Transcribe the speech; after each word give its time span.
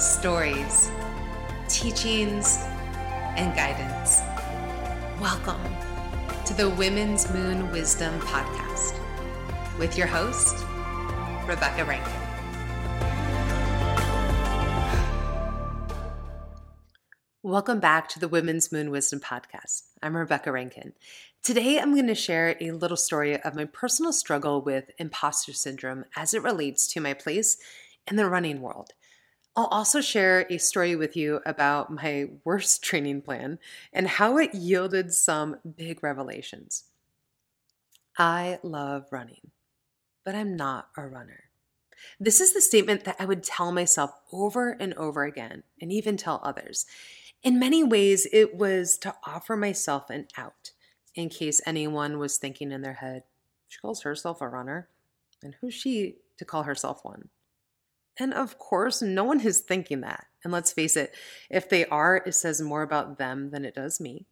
stories, 0.00 0.90
teachings, 1.68 2.56
and 3.36 3.54
guidance. 3.54 4.20
Welcome 5.20 5.60
to 6.46 6.54
the 6.54 6.70
Women's 6.70 7.30
Moon 7.34 7.70
Wisdom 7.70 8.18
Podcast 8.20 8.98
with 9.78 9.98
your 9.98 10.06
host, 10.06 10.64
Rebecca 11.46 11.84
Rankin. 11.84 12.12
Welcome 17.42 17.80
back 17.80 18.08
to 18.08 18.18
the 18.18 18.28
Women's 18.28 18.72
Moon 18.72 18.90
Wisdom 18.90 19.20
Podcast. 19.20 19.82
I'm 20.02 20.16
Rebecca 20.16 20.50
Rankin. 20.50 20.94
Today, 21.42 21.78
I'm 21.78 21.92
going 21.92 22.06
to 22.06 22.14
share 22.14 22.56
a 22.58 22.70
little 22.70 22.96
story 22.96 23.38
of 23.38 23.54
my 23.54 23.66
personal 23.66 24.14
struggle 24.14 24.62
with 24.62 24.92
imposter 24.96 25.52
syndrome 25.52 26.06
as 26.16 26.32
it 26.32 26.42
relates 26.42 26.90
to 26.94 27.02
my 27.02 27.12
place 27.12 27.58
in 28.06 28.16
the 28.16 28.26
running 28.26 28.62
world. 28.62 28.94
I'll 29.56 29.66
also 29.66 30.00
share 30.00 30.46
a 30.48 30.58
story 30.58 30.94
with 30.96 31.16
you 31.16 31.40
about 31.44 31.92
my 31.92 32.26
worst 32.44 32.82
training 32.84 33.22
plan 33.22 33.58
and 33.92 34.06
how 34.06 34.38
it 34.38 34.54
yielded 34.54 35.12
some 35.12 35.56
big 35.76 36.02
revelations. 36.02 36.84
I 38.16 38.58
love 38.62 39.06
running, 39.10 39.50
but 40.24 40.34
I'm 40.34 40.56
not 40.56 40.88
a 40.96 41.06
runner. 41.06 41.44
This 42.18 42.40
is 42.40 42.52
the 42.52 42.60
statement 42.60 43.04
that 43.04 43.16
I 43.18 43.24
would 43.24 43.42
tell 43.42 43.72
myself 43.72 44.12
over 44.32 44.70
and 44.70 44.94
over 44.94 45.24
again, 45.24 45.64
and 45.80 45.92
even 45.92 46.16
tell 46.16 46.40
others. 46.42 46.86
In 47.42 47.58
many 47.58 47.84
ways, 47.84 48.26
it 48.32 48.56
was 48.56 48.96
to 48.98 49.14
offer 49.26 49.56
myself 49.56 50.10
an 50.10 50.28
out 50.36 50.70
in 51.14 51.28
case 51.28 51.60
anyone 51.66 52.18
was 52.18 52.38
thinking 52.38 52.72
in 52.72 52.82
their 52.82 52.94
head, 52.94 53.24
she 53.68 53.78
calls 53.78 54.02
herself 54.02 54.40
a 54.40 54.48
runner, 54.48 54.88
and 55.42 55.56
who's 55.60 55.74
she 55.74 56.16
to 56.38 56.44
call 56.44 56.64
herself 56.64 57.04
one? 57.04 57.28
And 58.20 58.34
of 58.34 58.58
course, 58.58 59.00
no 59.00 59.24
one 59.24 59.40
is 59.40 59.60
thinking 59.60 60.02
that. 60.02 60.26
And 60.44 60.52
let's 60.52 60.72
face 60.72 60.94
it, 60.96 61.14
if 61.48 61.68
they 61.68 61.86
are, 61.86 62.22
it 62.26 62.34
says 62.34 62.60
more 62.60 62.82
about 62.82 63.18
them 63.18 63.50
than 63.50 63.64
it 63.64 63.74
does 63.74 63.98
me. 63.98 64.26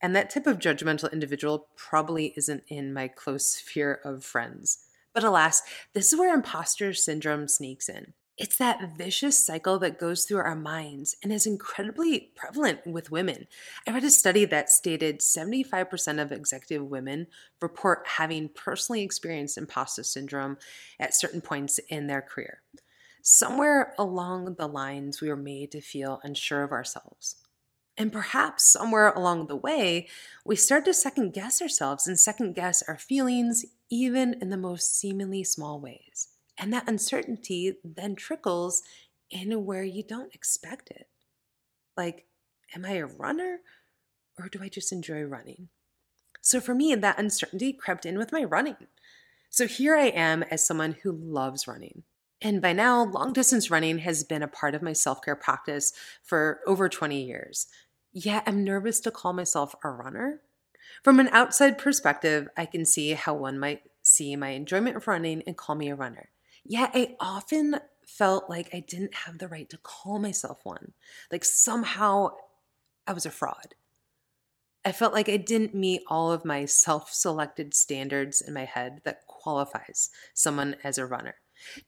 And 0.00 0.16
that 0.16 0.30
type 0.30 0.46
of 0.46 0.58
judgmental 0.58 1.12
individual 1.12 1.68
probably 1.76 2.32
isn't 2.36 2.64
in 2.68 2.94
my 2.94 3.08
close 3.08 3.48
sphere 3.48 4.00
of 4.04 4.24
friends. 4.24 4.78
But 5.12 5.22
alas, 5.24 5.62
this 5.92 6.12
is 6.12 6.18
where 6.18 6.34
imposter 6.34 6.92
syndrome 6.94 7.46
sneaks 7.46 7.88
in. 7.88 8.14
It's 8.38 8.58
that 8.58 8.98
vicious 8.98 9.44
cycle 9.44 9.78
that 9.78 9.98
goes 9.98 10.26
through 10.26 10.40
our 10.40 10.54
minds 10.54 11.16
and 11.22 11.32
is 11.32 11.46
incredibly 11.46 12.32
prevalent 12.36 12.86
with 12.86 13.10
women. 13.10 13.46
I 13.86 13.92
read 13.92 14.04
a 14.04 14.10
study 14.10 14.44
that 14.44 14.68
stated 14.68 15.20
75% 15.20 16.20
of 16.20 16.32
executive 16.32 16.86
women 16.86 17.28
report 17.62 18.02
having 18.04 18.50
personally 18.50 19.02
experienced 19.02 19.56
imposter 19.56 20.02
syndrome 20.02 20.58
at 21.00 21.14
certain 21.14 21.40
points 21.40 21.80
in 21.88 22.08
their 22.08 22.20
career. 22.20 22.60
Somewhere 23.28 23.92
along 23.98 24.54
the 24.54 24.68
lines, 24.68 25.20
we 25.20 25.28
were 25.28 25.36
made 25.36 25.72
to 25.72 25.80
feel 25.80 26.20
unsure 26.22 26.62
of 26.62 26.70
ourselves. 26.70 27.34
And 27.98 28.12
perhaps 28.12 28.62
somewhere 28.62 29.10
along 29.10 29.48
the 29.48 29.56
way, 29.56 30.06
we 30.44 30.54
start 30.54 30.84
to 30.84 30.94
second 30.94 31.32
guess 31.32 31.60
ourselves 31.60 32.06
and 32.06 32.20
second 32.20 32.54
guess 32.54 32.84
our 32.86 32.96
feelings, 32.96 33.64
even 33.90 34.36
in 34.40 34.50
the 34.50 34.56
most 34.56 34.96
seemingly 34.96 35.42
small 35.42 35.80
ways. 35.80 36.28
And 36.56 36.72
that 36.72 36.88
uncertainty 36.88 37.74
then 37.82 38.14
trickles 38.14 38.84
in 39.28 39.64
where 39.64 39.82
you 39.82 40.04
don't 40.04 40.32
expect 40.32 40.92
it. 40.92 41.08
Like, 41.96 42.26
am 42.76 42.84
I 42.84 42.92
a 42.92 43.06
runner 43.06 43.58
or 44.38 44.48
do 44.48 44.60
I 44.62 44.68
just 44.68 44.92
enjoy 44.92 45.22
running? 45.22 45.66
So 46.42 46.60
for 46.60 46.76
me, 46.76 46.94
that 46.94 47.18
uncertainty 47.18 47.72
crept 47.72 48.06
in 48.06 48.18
with 48.18 48.30
my 48.30 48.44
running. 48.44 48.86
So 49.50 49.66
here 49.66 49.96
I 49.96 50.10
am 50.10 50.44
as 50.44 50.64
someone 50.64 50.98
who 51.02 51.10
loves 51.10 51.66
running. 51.66 52.04
And 52.42 52.60
by 52.60 52.72
now, 52.72 53.04
long 53.04 53.32
distance 53.32 53.70
running 53.70 53.98
has 53.98 54.22
been 54.22 54.42
a 54.42 54.48
part 54.48 54.74
of 54.74 54.82
my 54.82 54.92
self 54.92 55.22
care 55.22 55.36
practice 55.36 55.92
for 56.22 56.60
over 56.66 56.88
20 56.88 57.22
years. 57.22 57.66
Yet 58.12 58.44
I'm 58.46 58.64
nervous 58.64 59.00
to 59.00 59.10
call 59.10 59.32
myself 59.32 59.74
a 59.82 59.90
runner. 59.90 60.42
From 61.02 61.20
an 61.20 61.28
outside 61.28 61.78
perspective, 61.78 62.48
I 62.56 62.66
can 62.66 62.84
see 62.84 63.12
how 63.12 63.34
one 63.34 63.58
might 63.58 63.82
see 64.02 64.36
my 64.36 64.50
enjoyment 64.50 64.96
of 64.96 65.06
running 65.06 65.42
and 65.46 65.56
call 65.56 65.76
me 65.76 65.88
a 65.88 65.94
runner. 65.94 66.30
Yet 66.64 66.90
I 66.94 67.16
often 67.20 67.80
felt 68.06 68.48
like 68.48 68.70
I 68.72 68.80
didn't 68.80 69.14
have 69.14 69.38
the 69.38 69.48
right 69.48 69.68
to 69.70 69.78
call 69.78 70.18
myself 70.18 70.60
one. 70.62 70.92
Like 71.30 71.44
somehow 71.44 72.30
I 73.06 73.12
was 73.12 73.26
a 73.26 73.30
fraud. 73.30 73.74
I 74.84 74.92
felt 74.92 75.12
like 75.12 75.28
I 75.28 75.36
didn't 75.36 75.74
meet 75.74 76.02
all 76.06 76.30
of 76.30 76.44
my 76.44 76.64
self 76.64 77.12
selected 77.12 77.74
standards 77.74 78.40
in 78.40 78.54
my 78.54 78.64
head 78.64 79.00
that 79.04 79.26
qualifies 79.26 80.10
someone 80.32 80.76
as 80.84 80.98
a 80.98 81.06
runner. 81.06 81.36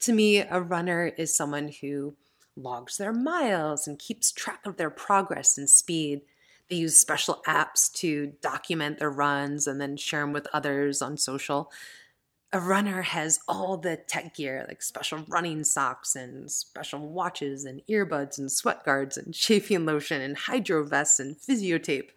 To 0.00 0.12
me, 0.12 0.38
a 0.38 0.60
runner 0.60 1.06
is 1.06 1.36
someone 1.36 1.72
who 1.80 2.16
logs 2.56 2.96
their 2.96 3.12
miles 3.12 3.86
and 3.86 3.98
keeps 3.98 4.32
track 4.32 4.66
of 4.66 4.76
their 4.76 4.90
progress 4.90 5.56
and 5.58 5.68
speed. 5.68 6.22
They 6.68 6.76
use 6.76 6.98
special 6.98 7.42
apps 7.46 7.90
to 7.94 8.32
document 8.42 8.98
their 8.98 9.10
runs 9.10 9.66
and 9.66 9.80
then 9.80 9.96
share 9.96 10.20
them 10.20 10.32
with 10.32 10.48
others 10.52 11.00
on 11.00 11.16
social 11.16 11.70
a 12.52 12.60
runner 12.60 13.02
has 13.02 13.40
all 13.46 13.76
the 13.76 13.96
tech 13.96 14.34
gear 14.34 14.64
like 14.68 14.82
special 14.82 15.24
running 15.28 15.64
socks 15.64 16.16
and 16.16 16.50
special 16.50 17.00
watches 17.00 17.64
and 17.64 17.82
earbuds 17.88 18.38
and 18.38 18.50
sweat 18.50 18.84
guards 18.84 19.16
and 19.16 19.34
chafing 19.34 19.84
lotion 19.84 20.20
and 20.20 20.36
hydro 20.36 20.84
vests 20.84 21.20
and 21.20 21.36
physio 21.36 21.78
tape. 21.78 22.12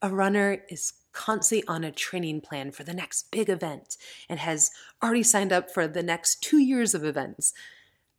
A 0.00 0.10
runner 0.10 0.62
is 0.68 0.92
constantly 1.12 1.66
on 1.66 1.82
a 1.82 1.90
training 1.90 2.40
plan 2.40 2.70
for 2.70 2.84
the 2.84 2.94
next 2.94 3.32
big 3.32 3.48
event 3.48 3.96
and 4.28 4.38
has 4.38 4.70
already 5.02 5.24
signed 5.24 5.52
up 5.52 5.70
for 5.70 5.88
the 5.88 6.02
next 6.02 6.42
two 6.42 6.58
years 6.58 6.94
of 6.94 7.04
events. 7.04 7.52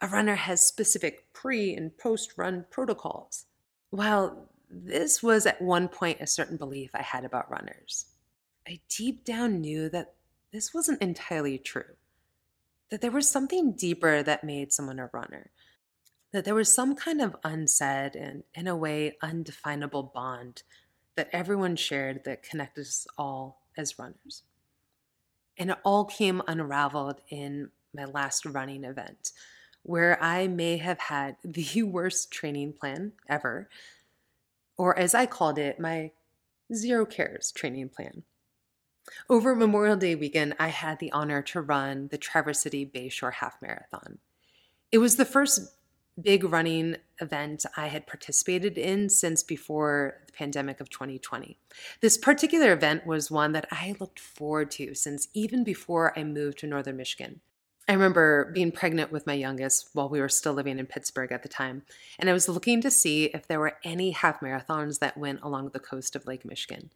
A 0.02 0.08
runner 0.08 0.36
has 0.36 0.64
specific 0.64 1.32
pre 1.32 1.74
and 1.74 1.98
post 1.98 2.34
run 2.38 2.66
protocols. 2.70 3.46
While 3.92 4.50
this 4.70 5.24
was 5.24 5.46
at 5.46 5.62
one 5.62 5.88
point 5.88 6.20
a 6.20 6.28
certain 6.28 6.58
belief 6.58 6.92
I 6.94 7.02
had 7.02 7.24
about 7.24 7.50
runners, 7.50 8.08
I 8.68 8.82
deep 8.90 9.24
down 9.24 9.62
knew 9.62 9.90
that 9.90 10.16
this 10.52 10.74
wasn't 10.74 11.02
entirely 11.02 11.58
true. 11.58 11.96
That 12.90 13.02
there 13.02 13.12
was 13.12 13.30
something 13.30 13.72
deeper 13.72 14.22
that 14.24 14.44
made 14.44 14.74
someone 14.74 15.00
a 15.00 15.10
runner. 15.14 15.52
That 16.34 16.44
there 16.44 16.56
was 16.56 16.74
some 16.74 16.96
kind 16.96 17.22
of 17.22 17.36
unsaid 17.44 18.16
and, 18.16 18.44
in 18.54 18.68
a 18.68 18.76
way, 18.76 19.18
undefinable 19.22 20.12
bond 20.14 20.64
that 21.20 21.28
everyone 21.34 21.76
shared 21.76 22.24
that 22.24 22.42
connected 22.44 22.80
us 22.80 23.06
all 23.18 23.60
as 23.76 24.00
runners. 24.00 24.44
And 25.58 25.72
it 25.72 25.78
all 25.84 26.06
came 26.06 26.42
unraveled 26.48 27.20
in 27.28 27.72
my 27.94 28.06
last 28.06 28.46
running 28.46 28.86
event, 28.86 29.34
where 29.84 30.18
I 30.24 30.48
may 30.48 30.78
have 30.78 30.98
had 30.98 31.36
the 31.44 31.84
worst 31.84 32.32
training 32.32 32.72
plan 32.72 33.12
ever, 33.28 33.68
or 34.78 34.98
as 34.98 35.14
I 35.14 35.26
called 35.26 35.60
it, 35.60 35.78
my 35.78 36.12
zero 36.74 37.06
cares 37.06 37.52
training 37.52 37.90
plan. 37.90 38.24
Over 39.30 39.58
Memorial 39.58 39.98
Day 39.98 40.16
weekend, 40.16 40.56
I 40.58 40.70
had 40.70 41.00
the 41.00 41.12
honor 41.12 41.42
to 41.42 41.60
run 41.60 42.08
the 42.08 42.18
Traverse 42.18 42.62
City 42.62 42.86
Bayshore 42.86 43.34
Half 43.34 43.62
Marathon. 43.62 44.20
It 44.90 45.00
was 45.00 45.18
the 45.18 45.26
first 45.26 45.76
big 46.22 46.44
running 46.44 46.98
event 47.22 47.66
I 47.76 47.88
had 47.88 48.08
participated 48.08 48.78
in 48.78 49.10
since 49.10 49.44
before 49.44 50.22
the 50.26 50.32
pandemic 50.32 50.80
of 50.80 50.90
2020. 50.90 51.58
This 52.02 52.18
particular 52.18 52.74
event 52.74 53.06
was 53.06 53.32
one 53.32 53.52
that 53.54 53.68
I 53.72 53.96
looked 54.00 54.20
forward 54.20 54.72
to 54.72 54.94
since 54.96 55.28
even 55.34 55.64
before 55.64 56.18
I 56.18 56.24
moved 56.24 56.60
to 56.60 56.68
Northern 56.68 56.98
Michigan. 56.98 57.42
I 57.88 57.94
remember 57.94 58.52
being 58.54 58.72
pregnant 58.72 59.12
with 59.12 59.26
my 59.26 59.34
youngest 59.34 59.90
while 59.94 60.10
we 60.10 60.20
were 60.20 60.30
still 60.30 60.54
living 60.54 60.78
in 60.78 60.86
Pittsburgh 60.86 61.32
at 61.32 61.42
the 61.42 61.50
time, 61.50 61.82
and 62.20 62.30
I 62.30 62.34
was 62.34 62.48
looking 62.48 62.82
to 62.82 62.92
see 62.92 63.26
if 63.26 63.48
there 63.48 63.60
were 63.60 63.78
any 63.84 64.12
half 64.12 64.42
marathons 64.42 65.00
that 65.00 65.18
went 65.18 65.42
along 65.42 65.70
the 65.70 65.80
coast 65.80 66.16
of 66.16 66.28
Lake 66.28 66.46
Michigan. 66.46 66.92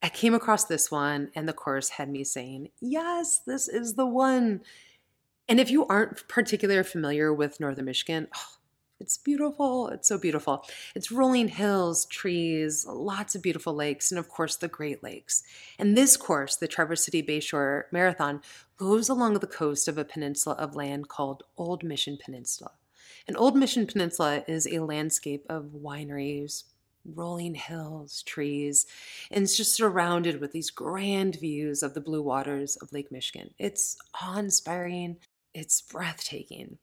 I 0.00 0.08
came 0.08 0.34
across 0.34 0.64
this 0.64 0.92
one, 0.92 1.32
and 1.34 1.48
the 1.48 1.52
course 1.52 1.88
had 1.88 2.08
me 2.08 2.22
saying, 2.22 2.68
Yes, 2.80 3.40
this 3.44 3.66
is 3.66 3.94
the 3.94 4.06
one. 4.06 4.60
And 5.48 5.60
if 5.60 5.70
you 5.70 5.86
aren't 5.86 6.26
particularly 6.28 6.82
familiar 6.82 7.32
with 7.32 7.60
Northern 7.60 7.84
Michigan, 7.84 8.28
oh, 8.34 8.56
it's 8.98 9.18
beautiful. 9.18 9.88
It's 9.88 10.08
so 10.08 10.18
beautiful. 10.18 10.64
It's 10.94 11.12
rolling 11.12 11.48
hills, 11.48 12.06
trees, 12.06 12.86
lots 12.88 13.34
of 13.34 13.42
beautiful 13.42 13.74
lakes, 13.74 14.10
and 14.10 14.18
of 14.18 14.28
course, 14.28 14.56
the 14.56 14.68
Great 14.68 15.02
Lakes. 15.02 15.42
And 15.78 15.96
this 15.96 16.16
course, 16.16 16.56
the 16.56 16.66
Traverse 16.66 17.04
City 17.04 17.22
Bayshore 17.22 17.84
Marathon, 17.92 18.40
goes 18.76 19.08
along 19.08 19.34
the 19.34 19.46
coast 19.46 19.86
of 19.86 19.98
a 19.98 20.04
peninsula 20.04 20.56
of 20.56 20.74
land 20.74 21.08
called 21.08 21.42
Old 21.56 21.84
Mission 21.84 22.18
Peninsula. 22.22 22.72
And 23.28 23.36
Old 23.36 23.56
Mission 23.56 23.86
Peninsula 23.86 24.44
is 24.48 24.66
a 24.66 24.80
landscape 24.80 25.44
of 25.48 25.72
wineries, 25.74 26.64
rolling 27.04 27.54
hills, 27.54 28.22
trees, 28.22 28.86
and 29.30 29.44
it's 29.44 29.56
just 29.56 29.74
surrounded 29.74 30.40
with 30.40 30.52
these 30.52 30.70
grand 30.70 31.38
views 31.38 31.82
of 31.82 31.94
the 31.94 32.00
blue 32.00 32.22
waters 32.22 32.76
of 32.76 32.92
Lake 32.92 33.12
Michigan. 33.12 33.50
It's 33.58 33.96
awe 34.20 34.38
inspiring, 34.38 35.18
it's 35.56 35.80
breathtaking. 35.80 36.76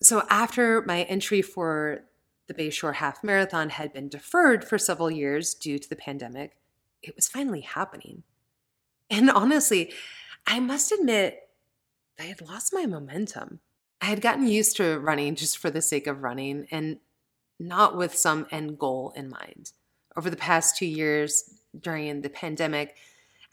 So, 0.00 0.22
after 0.30 0.82
my 0.82 1.02
entry 1.02 1.42
for 1.42 2.04
the 2.46 2.54
Bayshore 2.54 2.94
Half 2.94 3.24
Marathon 3.24 3.70
had 3.70 3.92
been 3.92 4.08
deferred 4.08 4.64
for 4.64 4.78
several 4.78 5.10
years 5.10 5.54
due 5.54 5.78
to 5.78 5.88
the 5.88 5.96
pandemic, 5.96 6.56
it 7.02 7.16
was 7.16 7.26
finally 7.26 7.62
happening. 7.62 8.22
And 9.10 9.30
honestly, 9.30 9.92
I 10.46 10.60
must 10.60 10.92
admit, 10.92 11.40
I 12.18 12.24
had 12.24 12.40
lost 12.40 12.72
my 12.72 12.86
momentum. 12.86 13.60
I 14.00 14.06
had 14.06 14.20
gotten 14.20 14.46
used 14.46 14.76
to 14.76 14.98
running 15.00 15.34
just 15.34 15.58
for 15.58 15.70
the 15.70 15.82
sake 15.82 16.06
of 16.06 16.22
running 16.22 16.66
and 16.70 16.98
not 17.58 17.96
with 17.96 18.14
some 18.14 18.46
end 18.50 18.78
goal 18.78 19.12
in 19.16 19.30
mind. 19.30 19.72
Over 20.16 20.30
the 20.30 20.36
past 20.36 20.76
two 20.76 20.86
years 20.86 21.58
during 21.80 22.20
the 22.20 22.28
pandemic, 22.28 22.96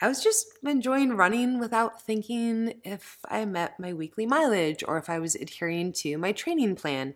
I 0.01 0.07
was 0.07 0.23
just 0.23 0.47
enjoying 0.63 1.15
running 1.15 1.59
without 1.59 2.01
thinking 2.01 2.81
if 2.83 3.19
I 3.29 3.45
met 3.45 3.79
my 3.79 3.93
weekly 3.93 4.25
mileage 4.25 4.83
or 4.87 4.97
if 4.97 5.09
I 5.09 5.19
was 5.19 5.35
adhering 5.35 5.93
to 5.93 6.17
my 6.17 6.31
training 6.31 6.75
plan. 6.75 7.13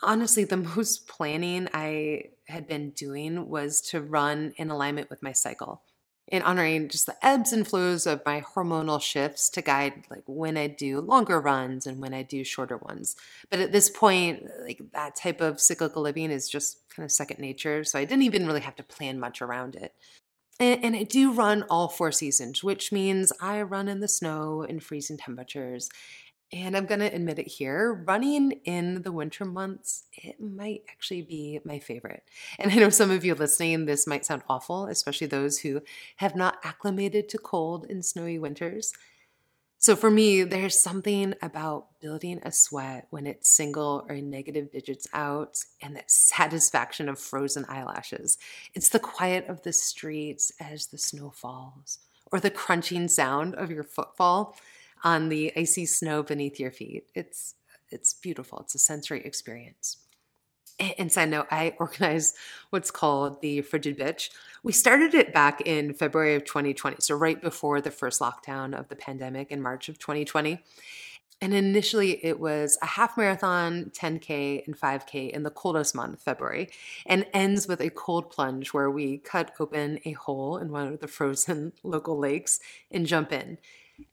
Honestly, 0.00 0.44
the 0.44 0.56
most 0.76 1.08
planning 1.08 1.68
I 1.74 2.30
had 2.46 2.68
been 2.68 2.90
doing 2.90 3.48
was 3.48 3.80
to 3.90 4.00
run 4.00 4.52
in 4.56 4.70
alignment 4.70 5.10
with 5.10 5.24
my 5.24 5.32
cycle 5.32 5.82
in 6.28 6.42
honoring 6.42 6.88
just 6.88 7.06
the 7.06 7.26
ebbs 7.26 7.52
and 7.52 7.66
flows 7.66 8.06
of 8.06 8.20
my 8.26 8.42
hormonal 8.42 9.00
shifts 9.00 9.48
to 9.48 9.62
guide 9.62 10.04
like 10.10 10.22
when 10.26 10.56
I 10.56 10.66
do 10.66 11.00
longer 11.00 11.40
runs 11.40 11.86
and 11.86 12.00
when 12.00 12.12
I 12.12 12.22
do 12.22 12.44
shorter 12.44 12.76
ones. 12.76 13.16
But 13.50 13.60
at 13.60 13.72
this 13.72 13.88
point, 13.88 14.46
like 14.62 14.80
that 14.92 15.16
type 15.16 15.40
of 15.40 15.60
cyclical 15.60 16.02
living 16.02 16.30
is 16.30 16.48
just 16.48 16.86
kind 16.90 17.04
of 17.04 17.10
second 17.10 17.40
nature. 17.40 17.82
So 17.82 17.98
I 17.98 18.04
didn't 18.04 18.24
even 18.24 18.46
really 18.46 18.60
have 18.60 18.76
to 18.76 18.82
plan 18.82 19.18
much 19.18 19.40
around 19.40 19.74
it. 19.74 19.94
And, 20.60 20.84
and 20.84 20.96
I 20.96 21.04
do 21.04 21.32
run 21.32 21.64
all 21.70 21.88
four 21.88 22.12
seasons, 22.12 22.62
which 22.62 22.92
means 22.92 23.32
I 23.40 23.62
run 23.62 23.88
in 23.88 24.00
the 24.00 24.08
snow 24.08 24.62
in 24.62 24.80
freezing 24.80 25.16
temperatures. 25.16 25.88
And 26.50 26.76
I'm 26.76 26.86
going 26.86 27.00
to 27.00 27.14
admit 27.14 27.38
it 27.38 27.46
here 27.46 28.04
running 28.06 28.52
in 28.64 29.02
the 29.02 29.12
winter 29.12 29.44
months, 29.44 30.04
it 30.12 30.40
might 30.40 30.80
actually 30.88 31.20
be 31.20 31.60
my 31.62 31.78
favorite. 31.78 32.22
And 32.58 32.72
I 32.72 32.76
know 32.76 32.88
some 32.88 33.10
of 33.10 33.22
you 33.22 33.34
listening, 33.34 33.84
this 33.84 34.06
might 34.06 34.24
sound 34.24 34.42
awful, 34.48 34.86
especially 34.86 35.26
those 35.26 35.58
who 35.58 35.82
have 36.16 36.34
not 36.34 36.56
acclimated 36.64 37.28
to 37.28 37.38
cold 37.38 37.84
and 37.90 38.02
snowy 38.02 38.38
winters. 38.38 38.94
So 39.80 39.94
for 39.94 40.10
me, 40.10 40.42
there's 40.42 40.82
something 40.82 41.34
about 41.40 42.00
building 42.00 42.40
a 42.42 42.50
sweat 42.50 43.06
when 43.10 43.28
it's 43.28 43.48
single 43.48 44.04
or 44.08 44.16
negative 44.16 44.72
digits 44.72 45.06
out 45.12 45.64
and 45.80 45.94
that 45.94 46.10
satisfaction 46.10 47.08
of 47.08 47.20
frozen 47.20 47.64
eyelashes. 47.68 48.38
It's 48.74 48.88
the 48.88 48.98
quiet 48.98 49.46
of 49.46 49.62
the 49.62 49.72
streets 49.72 50.50
as 50.60 50.86
the 50.86 50.98
snow 50.98 51.30
falls, 51.30 52.00
or 52.32 52.40
the 52.40 52.50
crunching 52.50 53.06
sound 53.06 53.54
of 53.54 53.70
your 53.70 53.84
footfall 53.84 54.56
on 55.04 55.28
the 55.28 55.52
icy 55.56 55.86
snow 55.86 56.24
beneath 56.24 56.58
your 56.58 56.72
feet. 56.72 57.06
It's 57.14 57.54
it's 57.90 58.12
beautiful. 58.12 58.58
It's 58.60 58.74
a 58.74 58.78
sensory 58.78 59.24
experience. 59.24 59.98
And 60.78 61.10
side 61.10 61.30
note, 61.30 61.46
I 61.50 61.74
organize 61.78 62.34
what's 62.70 62.90
called 62.90 63.40
the 63.40 63.62
Frigid 63.62 63.98
Bitch. 63.98 64.30
We 64.62 64.72
started 64.72 65.14
it 65.14 65.32
back 65.32 65.60
in 65.62 65.94
February 65.94 66.34
of 66.34 66.44
2020, 66.44 66.96
so 67.00 67.14
right 67.14 67.40
before 67.40 67.80
the 67.80 67.90
first 67.90 68.20
lockdown 68.20 68.78
of 68.78 68.88
the 68.88 68.96
pandemic 68.96 69.50
in 69.50 69.62
March 69.62 69.88
of 69.88 69.98
2020. 69.98 70.62
And 71.40 71.54
initially, 71.54 72.24
it 72.24 72.40
was 72.40 72.76
a 72.82 72.86
half 72.86 73.16
marathon, 73.16 73.92
10K, 73.94 74.66
and 74.66 74.76
5K 74.76 75.30
in 75.30 75.44
the 75.44 75.50
coldest 75.50 75.94
month, 75.94 76.20
February, 76.20 76.68
and 77.06 77.26
ends 77.32 77.68
with 77.68 77.80
a 77.80 77.90
cold 77.90 78.30
plunge 78.30 78.72
where 78.72 78.90
we 78.90 79.18
cut 79.18 79.52
open 79.60 80.00
a 80.04 80.12
hole 80.12 80.58
in 80.58 80.72
one 80.72 80.88
of 80.88 80.98
the 80.98 81.06
frozen 81.06 81.72
local 81.84 82.18
lakes 82.18 82.58
and 82.90 83.06
jump 83.06 83.32
in. 83.32 83.58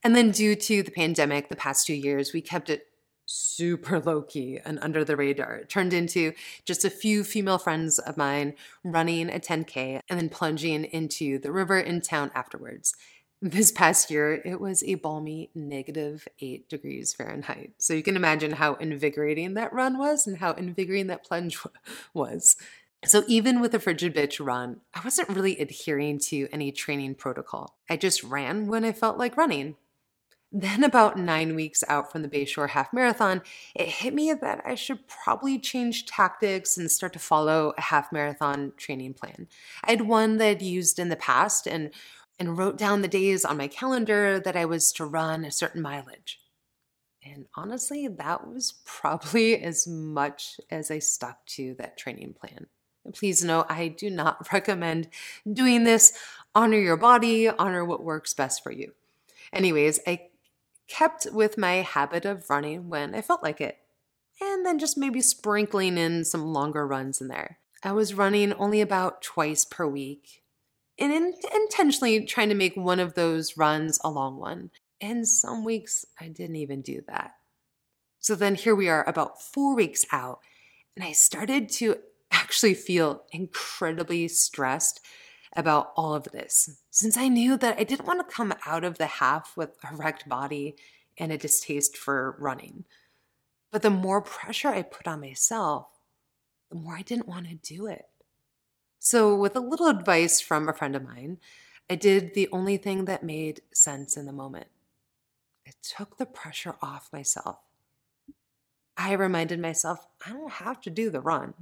And 0.04 0.14
then, 0.14 0.30
due 0.30 0.54
to 0.54 0.82
the 0.84 0.90
pandemic, 0.90 1.48
the 1.48 1.56
past 1.56 1.86
two 1.86 1.94
years, 1.94 2.32
we 2.32 2.40
kept 2.40 2.70
it 2.70 2.88
super 3.26 4.00
low 4.04 4.22
key 4.22 4.58
and 4.64 4.78
under 4.80 5.04
the 5.04 5.16
radar. 5.16 5.56
It 5.56 5.68
turned 5.68 5.92
into 5.92 6.32
just 6.64 6.84
a 6.84 6.90
few 6.90 7.24
female 7.24 7.58
friends 7.58 7.98
of 7.98 8.16
mine 8.16 8.54
running 8.82 9.28
a 9.28 9.38
10K 9.38 10.00
and 10.08 10.18
then 10.18 10.28
plunging 10.28 10.84
into 10.84 11.38
the 11.38 11.52
river 11.52 11.78
in 11.78 12.00
town 12.00 12.30
afterwards. 12.34 12.94
This 13.42 13.70
past 13.70 14.10
year, 14.10 14.40
it 14.44 14.60
was 14.60 14.82
a 14.82 14.94
balmy 14.94 15.50
negative 15.54 16.26
eight 16.40 16.68
degrees 16.70 17.12
Fahrenheit. 17.12 17.72
So 17.78 17.92
you 17.92 18.02
can 18.02 18.16
imagine 18.16 18.52
how 18.52 18.74
invigorating 18.74 19.54
that 19.54 19.74
run 19.74 19.98
was 19.98 20.26
and 20.26 20.38
how 20.38 20.52
invigorating 20.52 21.08
that 21.08 21.24
plunge 21.24 21.58
was. 22.14 22.56
So 23.04 23.24
even 23.28 23.60
with 23.60 23.74
a 23.74 23.78
frigid 23.78 24.14
bitch 24.14 24.44
run, 24.44 24.80
I 24.94 25.00
wasn't 25.04 25.28
really 25.28 25.58
adhering 25.58 26.18
to 26.20 26.48
any 26.50 26.72
training 26.72 27.16
protocol. 27.16 27.76
I 27.90 27.96
just 27.96 28.24
ran 28.24 28.66
when 28.66 28.84
I 28.84 28.92
felt 28.92 29.18
like 29.18 29.36
running. 29.36 29.76
Then, 30.58 30.84
about 30.84 31.18
nine 31.18 31.54
weeks 31.54 31.84
out 31.86 32.10
from 32.10 32.22
the 32.22 32.30
Bayshore 32.30 32.70
Half 32.70 32.90
Marathon, 32.90 33.42
it 33.74 33.88
hit 33.88 34.14
me 34.14 34.32
that 34.32 34.62
I 34.64 34.74
should 34.74 35.06
probably 35.06 35.58
change 35.58 36.06
tactics 36.06 36.78
and 36.78 36.90
start 36.90 37.12
to 37.12 37.18
follow 37.18 37.74
a 37.76 37.80
half 37.82 38.10
marathon 38.10 38.72
training 38.78 39.12
plan. 39.12 39.48
I 39.84 39.90
had 39.90 40.08
one 40.08 40.38
that 40.38 40.48
I'd 40.48 40.62
used 40.62 40.98
in 40.98 41.10
the 41.10 41.16
past 41.16 41.66
and, 41.66 41.90
and 42.38 42.56
wrote 42.56 42.78
down 42.78 43.02
the 43.02 43.06
days 43.06 43.44
on 43.44 43.58
my 43.58 43.68
calendar 43.68 44.40
that 44.40 44.56
I 44.56 44.64
was 44.64 44.92
to 44.92 45.04
run 45.04 45.44
a 45.44 45.50
certain 45.50 45.82
mileage. 45.82 46.40
And 47.22 47.44
honestly, 47.54 48.08
that 48.08 48.48
was 48.48 48.76
probably 48.86 49.58
as 49.62 49.86
much 49.86 50.58
as 50.70 50.90
I 50.90 51.00
stuck 51.00 51.44
to 51.48 51.74
that 51.74 51.98
training 51.98 52.32
plan. 52.32 52.68
Please 53.12 53.44
know 53.44 53.66
I 53.68 53.88
do 53.88 54.08
not 54.08 54.48
recommend 54.54 55.08
doing 55.52 55.84
this. 55.84 56.14
Honor 56.54 56.78
your 56.78 56.96
body, 56.96 57.46
honor 57.46 57.84
what 57.84 58.02
works 58.02 58.32
best 58.32 58.62
for 58.62 58.72
you. 58.72 58.94
Anyways, 59.52 60.00
I 60.06 60.28
kept 60.88 61.26
with 61.32 61.58
my 61.58 61.74
habit 61.76 62.24
of 62.24 62.48
running 62.48 62.88
when 62.88 63.14
I 63.14 63.20
felt 63.22 63.42
like 63.42 63.60
it, 63.60 63.78
and 64.40 64.64
then 64.64 64.78
just 64.78 64.96
maybe 64.96 65.20
sprinkling 65.20 65.98
in 65.98 66.24
some 66.24 66.52
longer 66.52 66.86
runs 66.86 67.20
in 67.20 67.28
there. 67.28 67.58
I 67.82 67.92
was 67.92 68.14
running 68.14 68.52
only 68.54 68.80
about 68.80 69.22
twice 69.22 69.64
per 69.64 69.86
week 69.86 70.42
and 70.98 71.12
in- 71.12 71.34
intentionally 71.54 72.24
trying 72.24 72.48
to 72.48 72.54
make 72.54 72.76
one 72.76 73.00
of 73.00 73.14
those 73.14 73.56
runs 73.56 74.00
a 74.02 74.10
long 74.10 74.36
one. 74.36 74.70
And 75.00 75.28
some 75.28 75.64
weeks 75.64 76.06
I 76.18 76.28
didn't 76.28 76.56
even 76.56 76.80
do 76.80 77.02
that. 77.06 77.32
So 78.18 78.34
then 78.34 78.54
here 78.54 78.74
we 78.74 78.88
are 78.88 79.08
about 79.08 79.40
four 79.42 79.76
weeks 79.76 80.04
out, 80.10 80.40
and 80.96 81.04
I 81.04 81.12
started 81.12 81.68
to 81.74 81.96
actually 82.32 82.74
feel 82.74 83.24
incredibly 83.30 84.26
stressed 84.28 85.00
about 85.56 85.92
all 85.96 86.14
of 86.14 86.24
this 86.24 86.78
since 86.90 87.16
I 87.16 87.28
knew 87.28 87.56
that 87.56 87.78
I 87.78 87.84
didn't 87.84 88.06
want 88.06 88.26
to 88.26 88.34
come 88.34 88.54
out 88.66 88.84
of 88.84 88.98
the 88.98 89.06
half 89.06 89.56
with 89.56 89.70
a 89.90 89.96
wrecked 89.96 90.28
body 90.28 90.76
and 91.18 91.32
a 91.32 91.38
distaste 91.38 91.96
for 91.96 92.36
running. 92.38 92.84
But 93.70 93.82
the 93.82 93.90
more 93.90 94.20
pressure 94.20 94.68
I 94.68 94.82
put 94.82 95.06
on 95.06 95.20
myself, 95.20 95.88
the 96.70 96.76
more 96.76 96.96
I 96.96 97.02
didn't 97.02 97.28
want 97.28 97.48
to 97.48 97.54
do 97.54 97.86
it. 97.86 98.06
So, 98.98 99.36
with 99.36 99.54
a 99.56 99.60
little 99.60 99.86
advice 99.86 100.40
from 100.40 100.68
a 100.68 100.72
friend 100.72 100.96
of 100.96 101.04
mine, 101.04 101.38
I 101.88 101.94
did 101.94 102.34
the 102.34 102.48
only 102.52 102.76
thing 102.76 103.04
that 103.04 103.22
made 103.22 103.60
sense 103.72 104.16
in 104.16 104.26
the 104.26 104.32
moment. 104.32 104.66
I 105.66 105.72
took 105.82 106.16
the 106.16 106.26
pressure 106.26 106.76
off 106.82 107.12
myself. 107.12 107.58
I 108.96 109.12
reminded 109.12 109.60
myself 109.60 110.06
I 110.26 110.30
don't 110.30 110.52
have 110.52 110.80
to 110.82 110.90
do 110.90 111.10
the 111.10 111.20
run. 111.20 111.54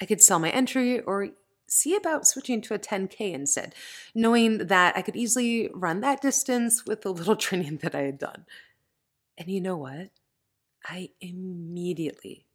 I 0.00 0.06
could 0.06 0.22
sell 0.22 0.38
my 0.38 0.50
entry 0.50 1.00
or 1.00 1.30
see 1.68 1.94
about 1.96 2.26
switching 2.26 2.60
to 2.62 2.74
a 2.74 2.78
10K 2.78 3.32
instead, 3.32 3.74
knowing 4.14 4.66
that 4.66 4.96
I 4.96 5.02
could 5.02 5.16
easily 5.16 5.70
run 5.74 6.00
that 6.00 6.20
distance 6.20 6.84
with 6.86 7.02
the 7.02 7.12
little 7.12 7.36
training 7.36 7.78
that 7.78 7.94
I 7.94 8.02
had 8.02 8.18
done. 8.18 8.46
And 9.36 9.48
you 9.48 9.60
know 9.60 9.76
what? 9.76 10.10
I 10.86 11.10
immediately 11.20 12.46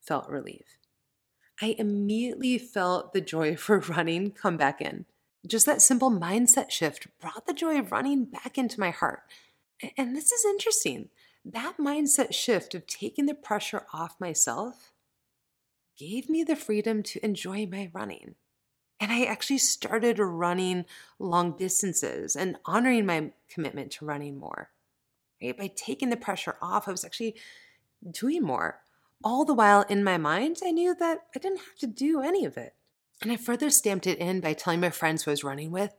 felt 0.00 0.28
relief. 0.28 0.78
I 1.60 1.74
immediately 1.78 2.58
felt 2.58 3.12
the 3.12 3.20
joy 3.20 3.56
for 3.56 3.78
running 3.88 4.32
come 4.32 4.56
back 4.56 4.80
in. 4.80 5.06
Just 5.46 5.66
that 5.66 5.80
simple 5.80 6.10
mindset 6.10 6.70
shift 6.70 7.06
brought 7.20 7.46
the 7.46 7.54
joy 7.54 7.78
of 7.78 7.92
running 7.92 8.24
back 8.24 8.58
into 8.58 8.80
my 8.80 8.90
heart. 8.90 9.22
And 9.96 10.16
this 10.16 10.32
is 10.32 10.44
interesting. 10.44 11.10
That 11.44 11.76
mindset 11.78 12.34
shift 12.34 12.74
of 12.74 12.86
taking 12.86 13.26
the 13.26 13.34
pressure 13.34 13.86
off 13.92 14.16
myself 14.18 14.92
gave 15.96 16.28
me 16.28 16.42
the 16.42 16.56
freedom 16.56 17.02
to 17.04 17.24
enjoy 17.24 17.66
my 17.66 17.90
running. 17.92 18.34
And 19.00 19.12
I 19.12 19.24
actually 19.24 19.58
started 19.58 20.18
running 20.18 20.86
long 21.18 21.56
distances 21.56 22.34
and 22.34 22.56
honoring 22.64 23.04
my 23.04 23.32
commitment 23.48 23.92
to 23.92 24.06
running 24.06 24.38
more. 24.38 24.70
Right? 25.42 25.56
By 25.56 25.70
taking 25.74 26.10
the 26.10 26.16
pressure 26.16 26.56
off, 26.62 26.88
I 26.88 26.92
was 26.92 27.04
actually 27.04 27.36
doing 28.10 28.42
more. 28.42 28.80
All 29.22 29.44
the 29.44 29.54
while 29.54 29.82
in 29.82 30.04
my 30.04 30.18
mind, 30.18 30.58
I 30.64 30.70
knew 30.70 30.94
that 30.94 31.18
I 31.34 31.38
didn't 31.38 31.58
have 31.58 31.76
to 31.80 31.86
do 31.86 32.20
any 32.20 32.44
of 32.44 32.56
it. 32.56 32.74
And 33.22 33.32
I 33.32 33.36
further 33.36 33.70
stamped 33.70 34.06
it 34.06 34.18
in 34.18 34.40
by 34.40 34.52
telling 34.52 34.80
my 34.80 34.90
friends 34.90 35.22
who 35.22 35.30
I 35.30 35.32
was 35.32 35.44
running 35.44 35.70
with 35.70 35.94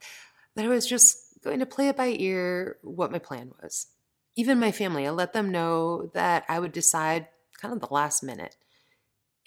that 0.55 0.65
I 0.65 0.69
was 0.69 0.87
just 0.87 1.39
going 1.43 1.59
to 1.59 1.65
play 1.65 1.87
it 1.87 1.97
by 1.97 2.15
ear 2.17 2.77
what 2.81 3.11
my 3.11 3.19
plan 3.19 3.51
was. 3.61 3.87
Even 4.35 4.59
my 4.59 4.71
family, 4.71 5.07
I 5.07 5.11
let 5.11 5.33
them 5.33 5.51
know 5.51 6.11
that 6.13 6.45
I 6.47 6.59
would 6.59 6.71
decide 6.71 7.27
kind 7.59 7.73
of 7.73 7.79
the 7.79 7.93
last 7.93 8.23
minute. 8.23 8.55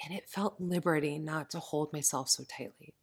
And 0.04 0.14
it 0.14 0.28
felt 0.28 0.60
liberating 0.60 1.24
not 1.24 1.50
to 1.50 1.60
hold 1.60 1.92
myself 1.92 2.28
so 2.28 2.44
tightly. 2.44 2.94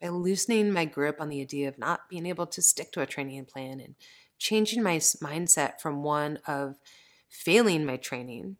By 0.00 0.08
loosening 0.08 0.72
my 0.72 0.86
grip 0.86 1.20
on 1.20 1.28
the 1.28 1.40
idea 1.40 1.68
of 1.68 1.78
not 1.78 2.08
being 2.08 2.26
able 2.26 2.46
to 2.46 2.62
stick 2.62 2.92
to 2.92 3.02
a 3.02 3.06
training 3.06 3.44
plan 3.44 3.80
and 3.80 3.94
changing 4.38 4.82
my 4.82 4.96
mindset 4.96 5.80
from 5.80 6.02
one 6.02 6.38
of 6.46 6.76
failing 7.28 7.84
my 7.84 7.96
training 7.96 8.56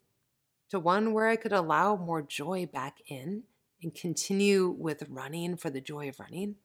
to 0.69 0.79
one 0.79 1.11
where 1.11 1.27
I 1.27 1.35
could 1.35 1.51
allow 1.51 1.97
more 1.97 2.21
joy 2.21 2.65
back 2.65 2.99
in 3.07 3.43
and 3.83 3.93
continue 3.93 4.69
with 4.69 5.03
running 5.09 5.57
for 5.57 5.69
the 5.69 5.81
joy 5.81 6.07
of 6.07 6.19
running, 6.19 6.55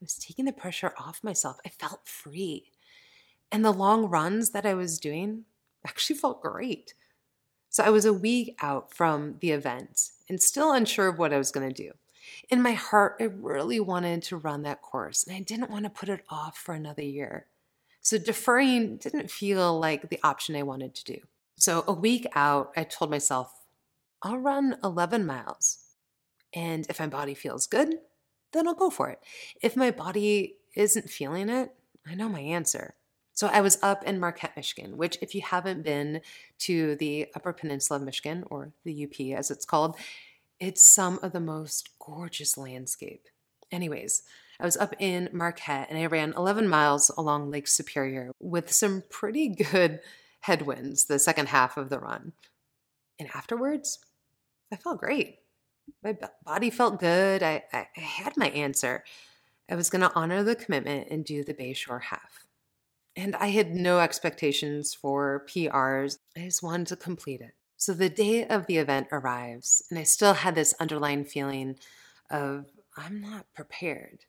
I 0.00 0.04
was 0.04 0.16
taking 0.16 0.44
the 0.44 0.52
pressure 0.52 0.92
off 0.98 1.22
myself. 1.22 1.58
I 1.64 1.68
felt 1.68 2.08
free. 2.08 2.72
And 3.52 3.64
the 3.64 3.72
long 3.72 4.06
runs 4.06 4.50
that 4.50 4.66
I 4.66 4.74
was 4.74 4.98
doing 4.98 5.44
actually 5.86 6.16
felt 6.16 6.42
great. 6.42 6.94
So 7.70 7.84
I 7.84 7.90
was 7.90 8.04
a 8.04 8.12
week 8.12 8.56
out 8.60 8.92
from 8.92 9.36
the 9.40 9.52
event 9.52 10.10
and 10.28 10.42
still 10.42 10.72
unsure 10.72 11.08
of 11.08 11.18
what 11.18 11.32
I 11.32 11.38
was 11.38 11.52
going 11.52 11.68
to 11.68 11.82
do. 11.82 11.92
In 12.48 12.62
my 12.62 12.72
heart, 12.72 13.16
I 13.20 13.24
really 13.24 13.80
wanted 13.80 14.22
to 14.24 14.36
run 14.36 14.62
that 14.62 14.82
course 14.82 15.24
and 15.24 15.36
I 15.36 15.40
didn't 15.40 15.70
want 15.70 15.84
to 15.84 15.90
put 15.90 16.08
it 16.08 16.24
off 16.28 16.56
for 16.58 16.74
another 16.74 17.02
year. 17.02 17.46
So 18.00 18.18
deferring 18.18 18.98
didn't 18.98 19.30
feel 19.30 19.78
like 19.78 20.10
the 20.10 20.20
option 20.22 20.56
I 20.56 20.62
wanted 20.62 20.94
to 20.94 21.04
do. 21.04 21.18
So 21.56 21.84
a 21.86 21.92
week 21.92 22.26
out, 22.34 22.72
I 22.76 22.84
told 22.84 23.10
myself, 23.10 23.64
I'll 24.22 24.38
run 24.38 24.76
11 24.82 25.24
miles. 25.24 25.78
And 26.54 26.86
if 26.88 27.00
my 27.00 27.06
body 27.06 27.34
feels 27.34 27.66
good, 27.66 27.98
then 28.52 28.68
I'll 28.68 28.74
go 28.74 28.90
for 28.90 29.10
it. 29.10 29.20
If 29.62 29.76
my 29.76 29.90
body 29.90 30.56
isn't 30.74 31.10
feeling 31.10 31.48
it, 31.48 31.72
I 32.06 32.14
know 32.14 32.28
my 32.28 32.40
answer. 32.40 32.94
So 33.32 33.48
I 33.48 33.60
was 33.60 33.78
up 33.82 34.04
in 34.04 34.20
Marquette, 34.20 34.56
Michigan, 34.56 34.96
which, 34.96 35.18
if 35.20 35.34
you 35.34 35.42
haven't 35.42 35.82
been 35.82 36.20
to 36.60 36.94
the 36.96 37.26
Upper 37.34 37.52
Peninsula 37.52 37.98
of 37.98 38.04
Michigan, 38.04 38.44
or 38.48 38.72
the 38.84 39.04
UP 39.04 39.36
as 39.36 39.50
it's 39.50 39.66
called, 39.66 39.96
it's 40.64 40.84
some 40.84 41.18
of 41.22 41.32
the 41.32 41.40
most 41.40 41.90
gorgeous 41.98 42.56
landscape. 42.56 43.28
Anyways, 43.70 44.22
I 44.58 44.64
was 44.64 44.76
up 44.76 44.94
in 44.98 45.28
Marquette 45.32 45.88
and 45.90 45.98
I 45.98 46.06
ran 46.06 46.32
11 46.36 46.68
miles 46.68 47.10
along 47.18 47.50
Lake 47.50 47.68
Superior 47.68 48.32
with 48.40 48.72
some 48.72 49.02
pretty 49.10 49.48
good 49.48 50.00
headwinds 50.40 51.04
the 51.04 51.18
second 51.18 51.48
half 51.48 51.76
of 51.76 51.90
the 51.90 51.98
run. 51.98 52.32
And 53.18 53.28
afterwards, 53.34 53.98
I 54.72 54.76
felt 54.76 55.00
great. 55.00 55.38
My 56.02 56.16
body 56.44 56.70
felt 56.70 56.98
good. 56.98 57.42
I, 57.42 57.64
I, 57.72 57.86
I 57.96 58.00
had 58.00 58.36
my 58.36 58.48
answer. 58.48 59.04
I 59.70 59.74
was 59.74 59.90
going 59.90 60.02
to 60.02 60.14
honor 60.14 60.42
the 60.42 60.56
commitment 60.56 61.08
and 61.10 61.24
do 61.24 61.44
the 61.44 61.54
Bayshore 61.54 62.02
half. 62.02 62.46
And 63.16 63.36
I 63.36 63.48
had 63.48 63.74
no 63.74 64.00
expectations 64.00 64.94
for 64.94 65.44
PRs. 65.46 66.18
I 66.36 66.40
just 66.40 66.62
wanted 66.62 66.86
to 66.88 66.96
complete 66.96 67.40
it. 67.40 67.54
So 67.84 67.92
the 67.92 68.08
day 68.08 68.46
of 68.46 68.64
the 68.64 68.78
event 68.78 69.08
arrives, 69.12 69.82
and 69.90 69.98
I 69.98 70.04
still 70.04 70.32
had 70.32 70.54
this 70.54 70.72
underlying 70.80 71.26
feeling 71.26 71.76
of 72.30 72.64
I'm 72.96 73.20
not 73.20 73.52
prepared, 73.52 74.20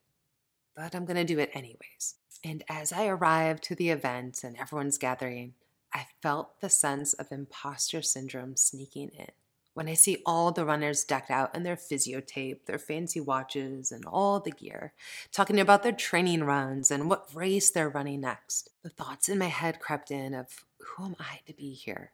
but 0.75 0.93
I'm 0.93 1.05
going 1.05 1.15
to 1.15 1.24
do 1.24 1.39
it 1.39 1.51
anyways. 1.53 2.15
And 2.43 2.65
as 2.67 2.91
I 2.91 3.07
arrived 3.07 3.63
to 3.63 3.75
the 3.75 3.91
event 3.91 4.43
and 4.43 4.57
everyone's 4.57 4.97
gathering, 4.97 5.53
I 5.93 6.07
felt 6.21 6.59
the 6.59 6.69
sense 6.69 7.13
of 7.13 7.31
imposter 7.31 8.01
syndrome 8.01 8.57
sneaking 8.57 9.12
in 9.17 9.31
when 9.74 9.88
I 9.88 9.93
see 9.93 10.21
all 10.25 10.51
the 10.51 10.65
runners 10.65 11.05
decked 11.05 11.31
out 11.31 11.55
in 11.55 11.63
their 11.63 11.77
physio 11.77 12.19
tape, 12.19 12.65
their 12.65 12.77
fancy 12.77 13.21
watches, 13.21 13.89
and 13.89 14.03
all 14.03 14.41
the 14.41 14.51
gear, 14.51 14.91
talking 15.31 15.62
about 15.62 15.81
their 15.81 15.93
training 15.93 16.43
runs 16.43 16.91
and 16.91 17.09
what 17.09 17.33
race 17.33 17.69
they're 17.69 17.88
running 17.88 18.19
next, 18.19 18.69
the 18.83 18.89
thoughts 18.89 19.29
in 19.29 19.38
my 19.38 19.47
head 19.47 19.79
crept 19.79 20.12
in 20.12 20.33
of 20.33 20.65
who 20.79 21.05
am 21.05 21.15
I 21.21 21.39
to 21.47 21.53
be 21.53 21.71
here? 21.71 22.12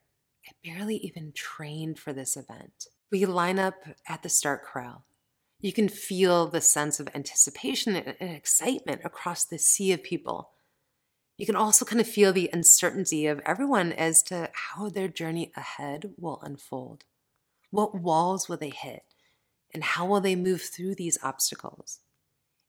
I 0.52 0.70
barely 0.70 0.98
even 0.98 1.32
trained 1.34 1.98
for 2.00 2.14
this 2.14 2.36
event. 2.36 2.88
We 3.12 3.26
line 3.26 3.60
up 3.60 3.76
at 4.08 4.24
the 4.24 4.30
start 4.30 4.64
corral. 4.64 5.06
You 5.60 5.72
can 5.72 5.90
feel 5.90 6.48
the 6.48 6.62
sense 6.62 7.00
of 7.00 7.10
anticipation 7.14 7.96
and 7.96 8.16
excitement 8.36 9.02
across 9.04 9.46
the 9.46 9.60
sea 9.60 9.92
of 9.92 10.04
people. 10.04 10.50
You 11.38 11.46
can 11.46 11.56
also 11.56 11.86
kind 11.86 12.02
of 12.02 12.08
feel 12.08 12.34
the 12.34 12.50
uncertainty 12.52 13.28
of 13.28 13.42
everyone 13.46 13.92
as 13.94 14.22
to 14.24 14.50
how 14.54 14.90
their 14.90 15.08
journey 15.08 15.52
ahead 15.56 16.12
will 16.18 16.42
unfold. 16.42 17.06
What 17.70 17.96
walls 17.96 18.50
will 18.50 18.58
they 18.58 18.70
hit? 18.70 19.04
And 19.74 19.84
how 19.84 20.06
will 20.06 20.22
they 20.22 20.36
move 20.36 20.62
through 20.62 20.96
these 20.96 21.18
obstacles? 21.24 22.00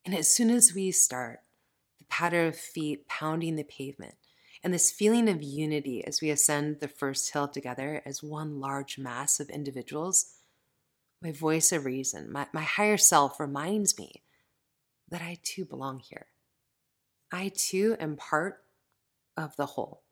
And 0.05 0.15
as 0.15 0.33
soon 0.33 0.51
as 0.51 0.75
we 0.75 0.91
start, 0.93 1.41
the 1.99 2.05
patter 2.05 2.47
of 2.47 2.57
feet 2.57 3.09
pounding 3.09 3.57
the 3.57 3.65
pavement, 3.65 4.15
and 4.65 4.73
this 4.73 4.91
feeling 4.91 5.29
of 5.29 5.43
unity 5.43 6.05
as 6.05 6.21
we 6.21 6.31
ascend 6.31 6.81
the 6.81 6.89
first 6.89 7.33
hill 7.33 7.49
together 7.49 8.03
as 8.07 8.23
one 8.23 8.61
large 8.61 8.99
mass 8.99 9.41
of 9.41 9.51
individuals, 9.51 10.35
my 11.21 11.33
voice 11.33 11.73
of 11.73 11.85
reason, 11.85 12.31
my, 12.31 12.47
my 12.53 12.63
higher 12.63 12.97
self 12.97 13.41
reminds 13.41 13.99
me 13.99 14.23
that 15.09 15.23
I 15.23 15.39
too 15.43 15.65
belong 15.65 16.01
here. 16.01 16.27
I 17.33 17.51
too 17.55 17.97
am 17.99 18.17
part 18.17 18.65
of 19.37 19.57
the 19.57 19.67
whole. 19.67 20.03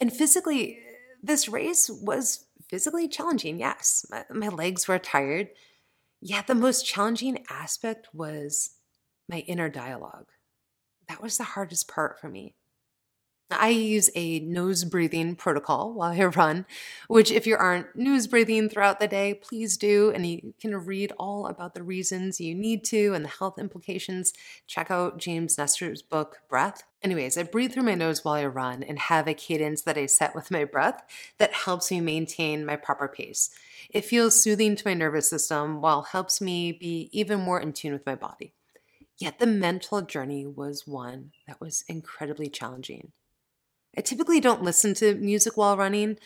And 0.00 0.12
physically, 0.12 0.78
this 1.22 1.48
race 1.48 1.88
was 1.88 2.46
physically 2.68 3.08
challenging, 3.08 3.58
yes. 3.58 4.04
My, 4.10 4.24
my 4.30 4.48
legs 4.48 4.86
were 4.86 4.98
tired. 4.98 5.48
Yet 6.20 6.46
the 6.46 6.54
most 6.54 6.86
challenging 6.86 7.44
aspect 7.50 8.08
was 8.12 8.70
my 9.28 9.40
inner 9.40 9.68
dialogue. 9.68 10.26
That 11.08 11.22
was 11.22 11.36
the 11.36 11.44
hardest 11.44 11.88
part 11.88 12.18
for 12.18 12.28
me. 12.28 12.54
I 13.50 13.68
use 13.68 14.10
a 14.14 14.40
nose 14.40 14.84
breathing 14.84 15.36
protocol 15.36 15.92
while 15.92 16.12
I 16.12 16.24
run, 16.24 16.64
which, 17.08 17.30
if 17.30 17.46
you 17.46 17.56
aren't 17.56 17.94
nose 17.94 18.26
breathing 18.26 18.68
throughout 18.68 19.00
the 19.00 19.06
day, 19.06 19.34
please 19.34 19.76
do. 19.76 20.10
And 20.14 20.26
you 20.26 20.54
can 20.60 20.74
read 20.74 21.12
all 21.18 21.46
about 21.46 21.74
the 21.74 21.82
reasons 21.82 22.40
you 22.40 22.54
need 22.54 22.84
to 22.84 23.12
and 23.12 23.24
the 23.24 23.28
health 23.28 23.58
implications. 23.58 24.32
Check 24.66 24.90
out 24.90 25.18
James 25.18 25.58
Nestor's 25.58 26.00
book, 26.00 26.38
Breath. 26.48 26.84
Anyways, 27.02 27.36
I 27.36 27.42
breathe 27.42 27.72
through 27.74 27.82
my 27.82 27.94
nose 27.94 28.24
while 28.24 28.34
I 28.34 28.46
run 28.46 28.82
and 28.82 28.98
have 28.98 29.28
a 29.28 29.34
cadence 29.34 29.82
that 29.82 29.98
I 29.98 30.06
set 30.06 30.34
with 30.34 30.50
my 30.50 30.64
breath 30.64 31.02
that 31.38 31.52
helps 31.52 31.90
me 31.90 32.00
maintain 32.00 32.64
my 32.64 32.76
proper 32.76 33.08
pace. 33.08 33.50
It 33.90 34.06
feels 34.06 34.42
soothing 34.42 34.74
to 34.74 34.88
my 34.88 34.94
nervous 34.94 35.28
system 35.28 35.82
while 35.82 36.02
helps 36.02 36.40
me 36.40 36.72
be 36.72 37.10
even 37.12 37.40
more 37.40 37.60
in 37.60 37.74
tune 37.74 37.92
with 37.92 38.06
my 38.06 38.14
body. 38.14 38.54
Yet 39.18 39.38
the 39.38 39.46
mental 39.46 40.00
journey 40.02 40.46
was 40.46 40.86
one 40.86 41.32
that 41.46 41.60
was 41.60 41.84
incredibly 41.88 42.48
challenging. 42.48 43.12
I 43.96 44.00
typically 44.00 44.40
don't 44.40 44.62
listen 44.62 44.94
to 44.94 45.14
music 45.14 45.56
while 45.56 45.76
running, 45.76 46.18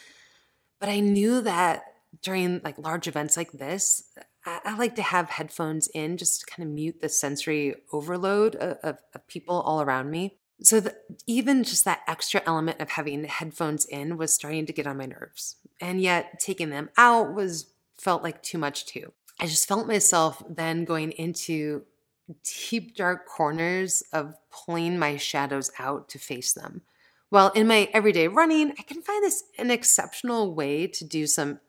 but 0.80 0.88
I 0.88 1.00
knew 1.00 1.40
that 1.42 1.82
during 2.22 2.60
like 2.64 2.78
large 2.78 3.06
events 3.06 3.36
like 3.36 3.52
this, 3.52 4.04
I, 4.44 4.60
I 4.64 4.76
like 4.76 4.96
to 4.96 5.02
have 5.02 5.30
headphones 5.30 5.88
in 5.88 6.16
just 6.16 6.40
to 6.40 6.46
kind 6.46 6.68
of 6.68 6.74
mute 6.74 7.00
the 7.00 7.08
sensory 7.08 7.74
overload 7.92 8.56
of, 8.56 8.78
of, 8.82 8.98
of 9.14 9.26
people 9.28 9.60
all 9.60 9.82
around 9.82 10.10
me. 10.10 10.36
So 10.62 10.80
the, 10.80 10.96
even 11.26 11.62
just 11.62 11.84
that 11.84 12.00
extra 12.08 12.42
element 12.44 12.80
of 12.80 12.90
having 12.90 13.24
headphones 13.24 13.84
in 13.84 14.16
was 14.16 14.32
starting 14.32 14.66
to 14.66 14.72
get 14.72 14.86
on 14.86 14.96
my 14.96 15.06
nerves. 15.06 15.56
And 15.80 16.00
yet 16.00 16.40
taking 16.40 16.70
them 16.70 16.90
out 16.96 17.34
was 17.34 17.70
felt 17.96 18.22
like 18.22 18.42
too 18.42 18.58
much 18.58 18.86
too. 18.86 19.12
I 19.40 19.46
just 19.46 19.68
felt 19.68 19.86
myself 19.86 20.42
then 20.48 20.84
going 20.84 21.12
into 21.12 21.82
deep 22.42 22.96
dark 22.96 23.26
corners 23.26 24.02
of 24.12 24.34
pulling 24.50 24.98
my 24.98 25.16
shadows 25.16 25.70
out 25.78 26.08
to 26.10 26.18
face 26.18 26.52
them. 26.52 26.82
Well, 27.30 27.50
in 27.50 27.66
my 27.66 27.90
everyday 27.92 28.28
running, 28.28 28.72
I 28.78 28.82
can 28.82 29.02
find 29.02 29.22
this 29.22 29.44
an 29.58 29.70
exceptional 29.70 30.54
way 30.54 30.86
to 30.86 31.04
do 31.04 31.26
some 31.26 31.60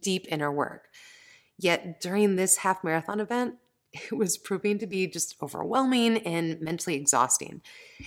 deep 0.00 0.26
inner 0.30 0.50
work. 0.50 0.88
Yet 1.58 2.00
during 2.00 2.36
this 2.36 2.58
half 2.58 2.82
marathon 2.82 3.20
event, 3.20 3.56
it 3.92 4.12
was 4.12 4.38
proving 4.38 4.78
to 4.78 4.86
be 4.86 5.06
just 5.06 5.36
overwhelming 5.42 6.18
and 6.18 6.60
mentally 6.60 6.96
exhausting. 6.96 7.62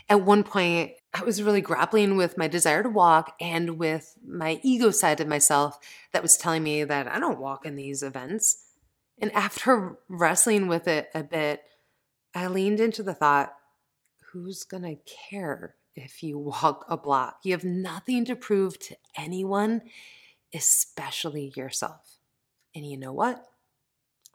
At 0.10 0.22
one 0.22 0.44
point, 0.44 0.94
I 1.14 1.24
was 1.24 1.42
really 1.42 1.62
grappling 1.62 2.18
with 2.18 2.38
my 2.38 2.48
desire 2.48 2.84
to 2.84 2.90
walk 2.90 3.36
and 3.40 3.78
with 3.78 4.16
my 4.26 4.60
ego 4.64 4.92
side 4.92 5.22
of 5.22 5.28
myself 5.28 5.80
that 6.14 6.22
was 6.22 6.38
telling 6.38 6.64
me 6.64 6.84
that 6.84 7.08
I 7.08 7.20
don't 7.20 7.40
walk 7.40 7.66
in 7.66 7.76
these 7.76 8.04
events. 8.04 8.66
And 9.20 9.32
after 9.34 9.98
wrestling 10.10 10.68
with 10.68 10.88
it 10.88 11.10
a 11.14 11.24
bit, 11.24 11.62
I 12.36 12.48
leaned 12.48 12.80
into 12.80 13.04
the 13.04 13.14
thought 13.14 13.54
who's 14.32 14.64
going 14.64 14.84
to 14.84 14.98
care 15.30 15.76
if 15.98 16.24
you 16.24 16.38
walk 16.38 16.86
a 16.88 16.98
block. 16.98 17.40
You 17.44 17.54
have 17.54 17.64
nothing 17.64 18.26
to 18.26 18.36
prove 18.36 18.80
to 18.80 18.98
anyone, 19.16 19.82
especially 20.54 21.54
yourself. 21.56 22.18
And 22.76 22.86
you 22.86 22.98
know 22.98 23.14
what? 23.14 23.44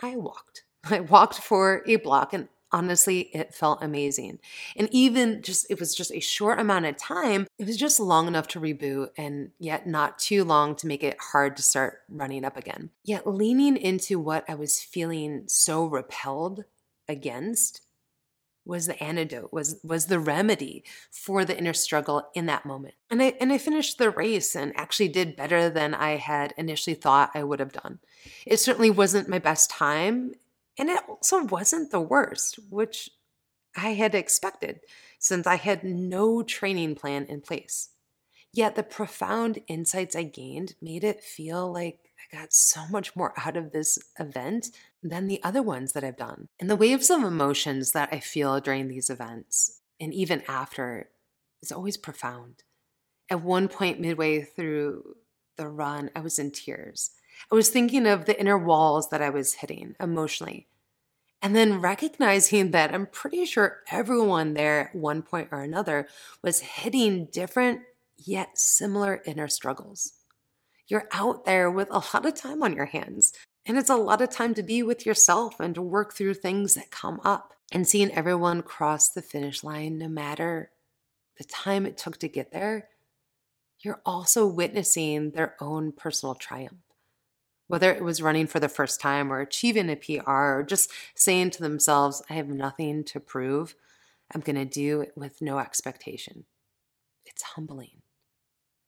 I 0.00 0.16
walked. 0.16 0.64
I 0.85 1.00
walked 1.00 1.38
for 1.38 1.83
a 1.87 1.97
block 1.97 2.33
and 2.33 2.49
honestly 2.73 3.31
it 3.35 3.54
felt 3.54 3.83
amazing 3.83 4.38
and 4.76 4.88
even 4.90 5.42
just 5.42 5.66
it 5.71 5.78
was 5.78 5.95
just 5.95 6.11
a 6.11 6.21
short 6.21 6.59
amount 6.59 6.87
of 6.87 6.97
time 6.97 7.47
it 7.59 7.66
was 7.66 7.76
just 7.76 8.00
long 8.00 8.26
enough 8.26 8.49
to 8.49 8.59
reboot 8.59 9.09
and 9.19 9.50
yet 9.59 9.87
not 9.87 10.19
too 10.19 10.42
long 10.42 10.75
to 10.75 10.87
make 10.87 11.04
it 11.04 11.16
hard 11.21 11.54
to 11.54 11.62
start 11.62 11.99
running 12.09 12.47
up 12.47 12.57
again 12.57 12.88
yet 13.04 13.26
leaning 13.26 13.76
into 13.76 14.19
what 14.19 14.42
i 14.49 14.54
was 14.54 14.81
feeling 14.81 15.45
so 15.47 15.85
repelled 15.85 16.64
against 17.09 17.83
was 18.64 18.87
the 18.87 19.02
antidote 19.02 19.52
was 19.52 19.81
was 19.83 20.07
the 20.07 20.19
remedy 20.19 20.85
for 21.11 21.45
the 21.45 21.57
inner 21.57 21.73
struggle 21.73 22.28
in 22.35 22.47
that 22.47 22.66
moment. 22.66 22.95
And 23.11 23.23
i 23.23 23.35
and 23.40 23.52
i 23.52 23.59
finished 23.59 23.99
the 23.99 24.11
race 24.11 24.54
and 24.54 24.73
actually 24.76 25.09
did 25.09 25.37
better 25.37 25.69
than 25.69 25.95
i 25.95 26.16
had 26.16 26.54
initially 26.57 26.95
thought 26.95 27.31
i 27.35 27.42
would 27.42 27.61
have 27.61 27.73
done. 27.73 27.99
It 28.47 28.59
certainly 28.59 28.90
wasn't 28.90 29.28
my 29.28 29.38
best 29.38 29.71
time 29.71 30.35
and 30.78 30.88
it 30.88 31.00
also 31.09 31.45
wasn't 31.45 31.90
the 31.90 32.00
worst 32.00 32.59
which 32.71 33.11
i 33.76 33.90
had 33.90 34.14
expected 34.14 34.81
since 35.19 35.47
i 35.47 35.57
had 35.57 35.85
no 35.85 36.42
training 36.42 36.95
plan 36.95 37.26
in 37.26 37.40
place. 37.40 37.90
Yet 38.54 38.75
the 38.76 38.83
profound 38.83 39.61
insights 39.66 40.14
i 40.14 40.23
gained 40.23 40.75
made 40.81 41.04
it 41.04 41.23
feel 41.23 41.73
like 41.73 42.12
I 42.32 42.36
got 42.36 42.52
so 42.52 42.86
much 42.88 43.16
more 43.16 43.32
out 43.36 43.56
of 43.56 43.72
this 43.72 43.98
event 44.18 44.68
than 45.02 45.26
the 45.26 45.42
other 45.42 45.62
ones 45.62 45.92
that 45.92 46.04
I've 46.04 46.16
done. 46.16 46.48
And 46.60 46.70
the 46.70 46.76
waves 46.76 47.10
of 47.10 47.22
emotions 47.22 47.92
that 47.92 48.10
I 48.12 48.20
feel 48.20 48.60
during 48.60 48.88
these 48.88 49.10
events 49.10 49.80
and 50.00 50.12
even 50.12 50.42
after 50.48 51.08
is 51.62 51.72
always 51.72 51.96
profound. 51.96 52.64
At 53.30 53.42
one 53.42 53.68
point, 53.68 54.00
midway 54.00 54.42
through 54.42 55.16
the 55.56 55.68
run, 55.68 56.10
I 56.14 56.20
was 56.20 56.38
in 56.38 56.50
tears. 56.50 57.10
I 57.50 57.54
was 57.54 57.70
thinking 57.70 58.06
of 58.06 58.24
the 58.24 58.38
inner 58.38 58.58
walls 58.58 59.08
that 59.10 59.22
I 59.22 59.30
was 59.30 59.54
hitting 59.54 59.94
emotionally. 60.00 60.66
And 61.40 61.56
then 61.56 61.80
recognizing 61.80 62.70
that 62.70 62.94
I'm 62.94 63.06
pretty 63.06 63.44
sure 63.44 63.80
everyone 63.90 64.54
there 64.54 64.88
at 64.88 64.94
one 64.94 65.22
point 65.22 65.48
or 65.50 65.62
another 65.62 66.06
was 66.42 66.60
hitting 66.60 67.26
different 67.32 67.80
yet 68.16 68.58
similar 68.58 69.22
inner 69.26 69.48
struggles. 69.48 70.12
You're 70.92 71.08
out 71.11 71.46
there 71.46 71.70
with 71.70 71.88
a 71.90 72.04
lot 72.12 72.26
of 72.26 72.34
time 72.34 72.62
on 72.62 72.76
your 72.76 72.84
hands, 72.84 73.32
and 73.64 73.78
it's 73.78 73.88
a 73.88 73.96
lot 73.96 74.20
of 74.20 74.28
time 74.28 74.52
to 74.52 74.62
be 74.62 74.82
with 74.82 75.06
yourself 75.06 75.58
and 75.58 75.75
to 75.75 75.80
work 75.80 76.12
through 76.12 76.34
things 76.34 76.75
that 76.75 76.90
come 76.90 77.18
up. 77.25 77.54
And 77.72 77.88
seeing 77.88 78.12
everyone 78.12 78.61
cross 78.61 79.08
the 79.08 79.22
finish 79.22 79.64
line, 79.64 79.96
no 79.96 80.08
matter 80.08 80.70
the 81.38 81.44
time 81.44 81.87
it 81.87 81.96
took 81.96 82.18
to 82.18 82.28
get 82.28 82.52
there, 82.52 82.90
you're 83.78 84.02
also 84.04 84.46
witnessing 84.46 85.30
their 85.30 85.56
own 85.62 85.92
personal 85.92 86.34
triumph 86.34 86.82
whether 87.68 87.90
it 87.90 88.04
was 88.04 88.20
running 88.20 88.46
for 88.46 88.61
the 88.61 88.68
first 88.68 89.00
time 89.00 89.32
or 89.32 89.40
achieving 89.40 89.88
a 89.88 89.96
PR 89.96 90.30
or 90.30 90.66
just 90.68 90.90
saying 91.14 91.49
to 91.49 91.62
themselves, 91.62 92.22
I 92.28 92.34
have 92.34 92.49
nothing 92.49 93.02
to 93.04 93.18
prove, 93.18 93.75
I'm 94.34 94.42
going 94.42 94.56
to 94.56 94.66
do 94.66 95.00
it 95.00 95.12
with 95.16 95.40
no 95.40 95.58
expectation. 95.58 96.44
It's 97.25 97.42
humbling. 97.42 98.01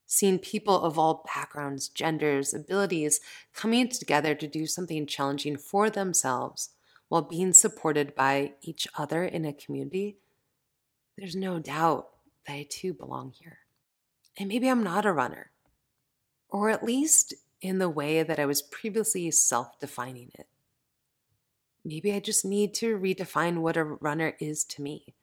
Seeing 0.06 0.38
people 0.38 0.82
of 0.82 0.98
all 0.98 1.24
backgrounds, 1.34 1.88
genders, 1.88 2.52
abilities 2.52 3.20
coming 3.54 3.88
together 3.88 4.34
to 4.34 4.46
do 4.46 4.66
something 4.66 5.06
challenging 5.06 5.56
for 5.56 5.88
themselves 5.90 6.70
while 7.08 7.22
being 7.22 7.52
supported 7.52 8.14
by 8.14 8.52
each 8.62 8.86
other 8.96 9.24
in 9.24 9.44
a 9.44 9.52
community, 9.52 10.18
there's 11.16 11.36
no 11.36 11.58
doubt 11.58 12.08
that 12.46 12.52
I 12.52 12.66
too 12.68 12.92
belong 12.92 13.32
here. 13.32 13.58
And 14.36 14.48
maybe 14.48 14.68
I'm 14.68 14.82
not 14.82 15.06
a 15.06 15.12
runner, 15.12 15.50
or 16.48 16.70
at 16.70 16.84
least 16.84 17.34
in 17.60 17.78
the 17.78 17.88
way 17.88 18.22
that 18.22 18.38
I 18.38 18.46
was 18.46 18.62
previously 18.62 19.30
self 19.30 19.78
defining 19.78 20.30
it. 20.34 20.48
Maybe 21.84 22.12
I 22.12 22.20
just 22.20 22.44
need 22.44 22.74
to 22.74 22.98
redefine 22.98 23.58
what 23.58 23.76
a 23.76 23.84
runner 23.84 24.34
is 24.40 24.64
to 24.64 24.82
me. 24.82 25.14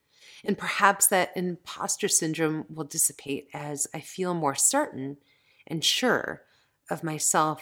And 0.43 0.57
perhaps 0.57 1.07
that 1.07 1.31
imposter 1.35 2.07
syndrome 2.07 2.65
will 2.69 2.83
dissipate 2.83 3.47
as 3.53 3.87
I 3.93 3.99
feel 3.99 4.33
more 4.33 4.55
certain 4.55 5.17
and 5.67 5.83
sure 5.83 6.41
of 6.89 7.03
myself 7.03 7.61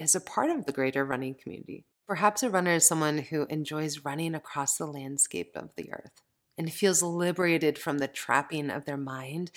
as 0.00 0.14
a 0.14 0.20
part 0.20 0.50
of 0.50 0.66
the 0.66 0.72
greater 0.72 1.04
running 1.04 1.34
community. 1.34 1.84
Perhaps 2.06 2.42
a 2.42 2.50
runner 2.50 2.72
is 2.72 2.86
someone 2.86 3.18
who 3.18 3.46
enjoys 3.46 4.04
running 4.04 4.34
across 4.34 4.76
the 4.76 4.86
landscape 4.86 5.52
of 5.54 5.70
the 5.76 5.92
earth 5.92 6.20
and 6.58 6.72
feels 6.72 7.02
liberated 7.02 7.78
from 7.78 7.98
the 7.98 8.08
trapping 8.08 8.70
of 8.70 8.84
their 8.84 8.96
mind 8.96 9.50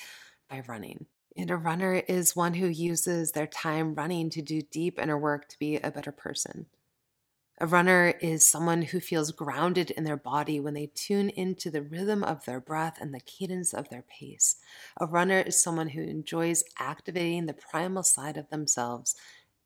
by 0.50 0.64
running. 0.68 1.06
And 1.36 1.52
a 1.52 1.56
runner 1.56 1.96
is 2.08 2.36
one 2.36 2.56
who 2.56 2.68
uses 2.68 3.32
their 3.32 3.48
time 3.48 3.94
running 3.94 4.30
to 4.32 4.42
do 4.42 4.62
deep 4.62 5.00
inner 5.00 5.18
work 5.18 5.48
to 5.50 5.60
be 5.60 5.78
a 5.78 5.92
better 5.92 6.12
person. 6.12 6.66
A 7.60 7.66
runner 7.66 8.14
is 8.22 8.46
someone 8.46 8.84
who 8.84 9.00
feels 9.00 9.32
grounded 9.32 9.90
in 9.90 10.04
their 10.04 10.18
body 10.18 10.60
when 10.60 10.76
they 10.76 10.92
tune 10.94 11.30
into 11.30 11.72
the 11.72 11.82
rhythm 11.82 12.24
of 12.24 12.46
their 12.46 12.60
breath 12.60 13.00
and 13.02 13.14
the 13.14 13.20
cadence 13.20 13.74
of 13.74 13.90
their 13.90 14.04
pace. 14.04 14.58
A 14.98 15.08
runner 15.08 15.40
is 15.40 15.60
someone 15.60 15.90
who 15.90 16.04
enjoys 16.04 16.64
activating 16.78 17.48
the 17.48 17.54
primal 17.54 18.04
side 18.04 18.38
of 18.38 18.50
themselves 18.50 19.16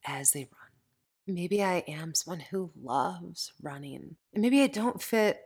as 0.06 0.32
they 0.32 0.48
run. 0.52 1.36
Maybe 1.36 1.62
I 1.62 1.84
am 1.88 2.14
someone 2.16 2.40
who 2.40 2.72
loves 2.82 3.52
running. 3.62 4.16
And 4.34 4.42
maybe 4.42 4.62
I 4.62 4.68
don't 4.68 5.02
fit 5.02 5.42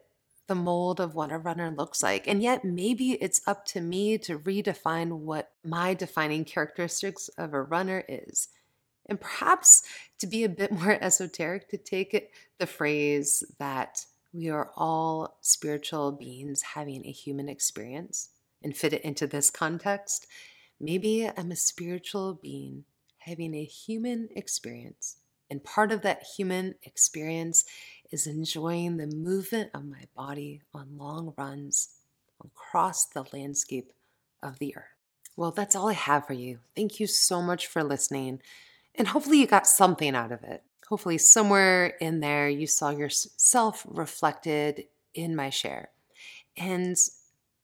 the 0.47 0.55
mold 0.55 0.99
of 0.99 1.15
what 1.15 1.31
a 1.31 1.39
runner 1.39 1.71
looks 1.71 2.03
like. 2.03 2.27
And 2.27 2.43
yet, 2.43 2.63
maybe 2.63 3.13
it's 3.13 3.41
up 3.47 3.65
to 3.65 3.81
me 3.81 4.19
to 4.19 4.37
redefine 4.37 5.17
what 5.19 5.51
my 5.63 5.95
defining 5.95 6.45
characteristics 6.45 7.27
of 7.39 7.53
a 7.53 7.63
runner 7.63 8.03
is. 8.07 8.49
And 9.07 9.19
perhaps 9.19 9.83
to 10.19 10.27
be 10.27 10.43
a 10.43 10.49
bit 10.49 10.71
more 10.79 10.97
esoteric, 11.01 11.69
to 11.69 11.77
take 11.77 12.31
the 12.57 12.67
phrase 12.67 13.43
that 13.59 14.05
we 14.33 14.49
are 14.49 14.71
all 14.75 15.37
spiritual 15.41 16.11
beings 16.11 16.61
having 16.61 17.05
a 17.05 17.11
human 17.11 17.47
experience 17.47 18.29
and 18.61 18.75
fit 18.75 18.93
it 18.93 19.01
into 19.03 19.27
this 19.27 19.49
context. 19.49 20.27
Maybe 20.79 21.29
I'm 21.37 21.51
a 21.51 21.55
spiritual 21.55 22.39
being 22.41 22.83
having 23.19 23.55
a 23.55 23.63
human 23.63 24.29
experience. 24.35 25.17
And 25.49 25.63
part 25.63 25.91
of 25.91 26.01
that 26.01 26.23
human 26.37 26.75
experience 26.83 27.65
is 28.11 28.27
enjoying 28.27 28.97
the 28.97 29.07
movement 29.07 29.71
of 29.73 29.85
my 29.85 30.05
body 30.15 30.61
on 30.73 30.97
long 30.97 31.33
runs 31.37 31.89
across 32.43 33.05
the 33.05 33.25
landscape 33.33 33.91
of 34.43 34.59
the 34.59 34.75
earth. 34.75 34.83
Well, 35.35 35.51
that's 35.51 35.75
all 35.75 35.89
I 35.89 35.93
have 35.93 36.27
for 36.27 36.33
you. 36.33 36.59
Thank 36.75 36.99
you 36.99 37.07
so 37.07 37.41
much 37.41 37.67
for 37.67 37.83
listening. 37.83 38.41
And 38.97 39.07
hopefully, 39.07 39.39
you 39.39 39.47
got 39.47 39.67
something 39.67 40.15
out 40.15 40.31
of 40.31 40.43
it. 40.43 40.63
Hopefully, 40.87 41.17
somewhere 41.17 41.87
in 41.99 42.19
there, 42.19 42.47
you 42.47 42.67
saw 42.67 42.89
yourself 42.89 43.85
reflected 43.87 44.85
in 45.13 45.35
my 45.35 45.49
share. 45.49 45.89
And 46.57 46.95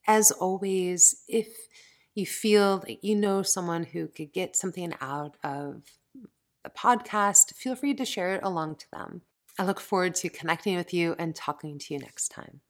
as 0.08 0.32
always, 0.32 1.24
if 1.28 1.48
you 2.13 2.26
feel 2.26 2.80
that 2.80 3.04
you 3.04 3.15
know 3.15 3.41
someone 3.41 3.84
who 3.84 4.08
could 4.08 4.34
get 4.34 4.56
something 4.56 4.94
out 5.00 5.38
of 5.44 5.84
the 6.63 6.70
podcast, 6.70 7.54
feel 7.56 7.76
free 7.76 7.94
to 7.94 8.06
share 8.06 8.36
it 8.36 8.44
along 8.44 8.76
to 8.76 8.91
them. 8.91 9.22
I 9.58 9.63
look 9.63 9.80
forward 9.80 10.15
to 10.15 10.30
connecting 10.30 10.76
with 10.76 10.94
you 10.94 11.15
and 11.17 11.36
talking 11.36 11.78
to 11.80 11.94
you 11.94 12.00
next 12.00 12.30
time. 12.30 12.62